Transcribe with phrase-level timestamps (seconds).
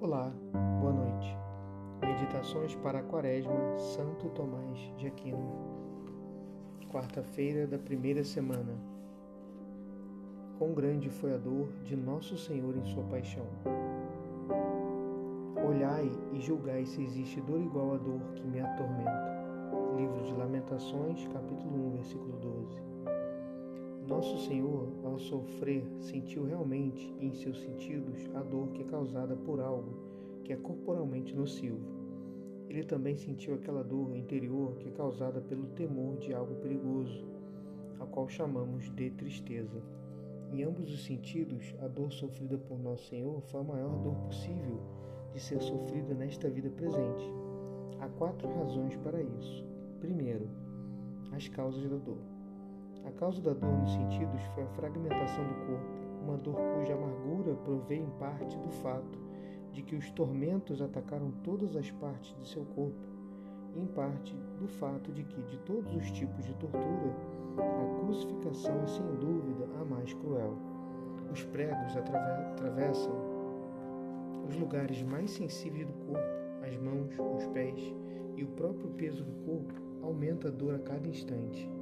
[0.00, 0.32] Olá,
[0.80, 1.36] boa noite.
[2.00, 5.52] Meditações para a Quaresma, Santo Tomás de Aquino.
[6.88, 8.78] Quarta-feira da primeira semana.
[10.56, 13.44] Quão grande foi a dor de Nosso Senhor em sua paixão.
[15.68, 19.36] Olhai e julgai se existe dor igual à dor que me atormenta.
[19.96, 22.80] Livro de Lamentações, capítulo 1, versículo 12.
[24.08, 29.60] Nosso Senhor, ao sofrer, sentiu realmente em seus sentidos a dor que é causada por
[29.60, 29.92] algo
[30.44, 31.78] que é corporalmente nocivo.
[32.70, 37.22] Ele também sentiu aquela dor interior que é causada pelo temor de algo perigoso,
[38.00, 39.82] a qual chamamos de tristeza.
[40.50, 44.80] Em ambos os sentidos, a dor sofrida por Nosso Senhor foi a maior dor possível
[45.34, 47.30] de ser sofrida nesta vida presente.
[48.00, 49.66] Há quatro razões para isso.
[50.00, 50.48] Primeiro,
[51.30, 52.37] as causas da dor.
[53.08, 55.86] A causa da dor nos sentidos foi a fragmentação do corpo,
[56.22, 59.18] uma dor cuja amargura provém em parte do fato
[59.72, 63.00] de que os tormentos atacaram todas as partes de seu corpo,
[63.74, 67.16] e em parte do fato de que, de todos os tipos de tortura,
[67.56, 70.58] a crucificação é sem dúvida a mais cruel.
[71.32, 73.14] Os pregos atravessam
[74.46, 76.28] os lugares mais sensíveis do corpo,
[76.62, 77.94] as mãos, os pés,
[78.36, 79.72] e o próprio peso do corpo
[80.02, 81.77] aumenta a dor a cada instante.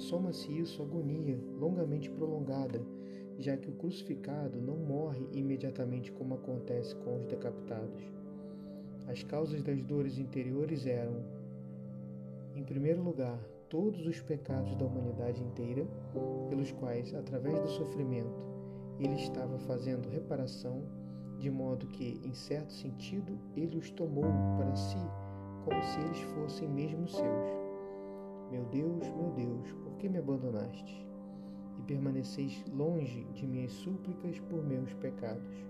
[0.00, 2.80] Soma-se isso agonia longamente prolongada,
[3.38, 8.02] já que o crucificado não morre imediatamente como acontece com os decapitados.
[9.06, 11.22] As causas das dores interiores eram,
[12.56, 15.86] em primeiro lugar, todos os pecados da humanidade inteira,
[16.48, 18.46] pelos quais, através do sofrimento,
[18.98, 20.82] ele estava fazendo reparação,
[21.38, 24.24] de modo que, em certo sentido, ele os tomou
[24.56, 24.98] para si,
[25.62, 27.69] como se eles fossem mesmo seus.
[28.50, 31.06] Meu Deus, meu Deus, por que me abandonaste?
[31.78, 35.64] E permaneceis longe de minhas súplicas por meus pecados,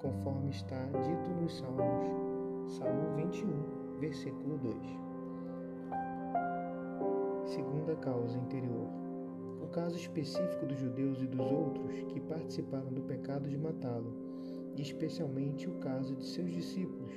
[0.00, 4.74] conforme está dito nos Salmos, Salmo 21, versículo 2.
[7.44, 8.88] Segunda causa interior.
[9.62, 14.12] O caso específico dos judeus e dos outros que participaram do pecado de matá-lo,
[14.76, 17.12] e especialmente o caso de seus discípulos,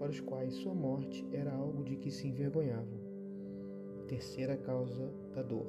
[0.00, 3.01] para os quais sua morte era algo de que se envergonhavam
[4.12, 5.64] terceira causa da dor,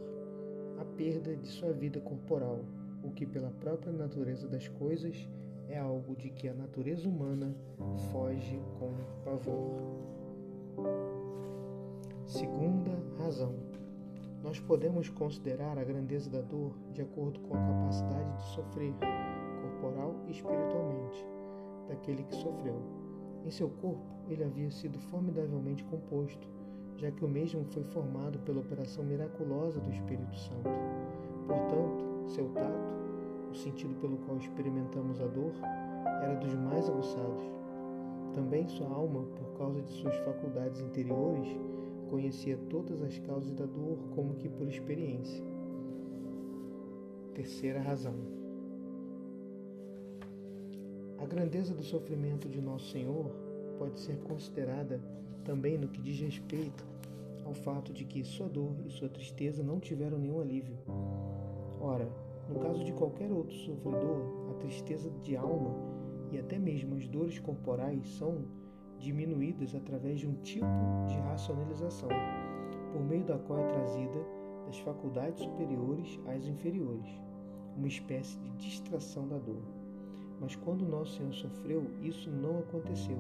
[0.78, 2.60] a perda de sua vida corporal,
[3.02, 5.30] o que, pela própria natureza das coisas,
[5.70, 7.56] é algo de que a natureza humana
[8.12, 8.92] foge com
[9.24, 9.80] pavor.
[12.26, 13.56] Segunda razão.
[14.44, 18.94] Nós podemos considerar a grandeza da dor de acordo com a capacidade de sofrer,
[19.62, 21.26] corporal e espiritualmente,
[21.88, 22.82] daquele que sofreu.
[23.46, 26.53] Em seu corpo, ele havia sido formidavelmente composto
[26.98, 30.70] já que o mesmo foi formado pela operação miraculosa do Espírito Santo.
[31.48, 32.94] Portanto, seu tato,
[33.52, 35.52] o sentido pelo qual experimentamos a dor,
[36.24, 37.44] era dos mais aguçados.
[38.34, 41.48] Também sua alma, por causa de suas faculdades interiores,
[42.10, 45.44] conhecia todas as causas da dor como que por experiência.
[47.34, 48.16] Terceira razão.
[51.18, 53.32] A grandeza do sofrimento de Nosso Senhor
[53.78, 55.02] pode ser considerada
[55.44, 56.86] também no que diz respeito
[57.46, 60.78] ao fato de que sua dor e sua tristeza não tiveram nenhum alívio.
[61.80, 62.08] Ora,
[62.50, 65.76] no caso de qualquer outro sofredor, a tristeza de alma
[66.32, 68.46] e até mesmo as dores corporais são
[69.00, 70.66] diminuídas através de um tipo
[71.08, 72.10] de racionalização,
[72.92, 74.26] por meio da qual é trazida
[74.66, 77.10] das faculdades superiores às inferiores,
[77.76, 79.62] uma espécie de distração da dor.
[80.40, 83.18] Mas quando nosso Senhor sofreu, isso não aconteceu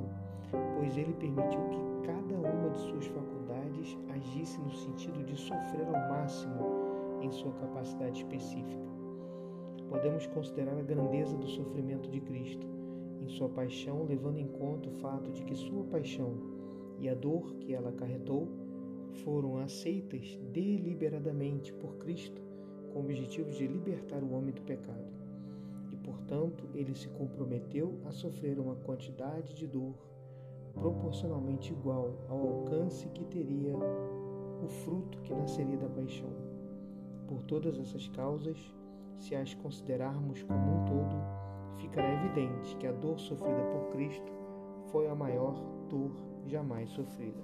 [0.94, 6.10] pois ele permitiu que cada uma de suas faculdades agisse no sentido de sofrer ao
[6.10, 8.84] máximo em sua capacidade específica.
[9.90, 12.68] Podemos considerar a grandeza do sofrimento de Cristo
[13.22, 16.36] em sua paixão, levando em conta o fato de que sua paixão
[17.00, 18.48] e a dor que ela acarretou
[19.24, 22.40] foram aceitas deliberadamente por Cristo
[22.92, 25.12] com o objetivo de libertar o homem do pecado.
[25.92, 29.96] E, portanto, ele se comprometeu a sofrer uma quantidade de dor
[30.74, 36.30] proporcionalmente igual ao alcance que teria o fruto que nasceria da paixão.
[37.28, 38.58] Por todas essas causas,
[39.18, 41.16] se as considerarmos como um todo,
[41.78, 44.32] ficará evidente que a dor sofrida por Cristo
[44.92, 45.54] foi a maior
[45.90, 46.12] dor
[46.46, 47.42] jamais sofrida.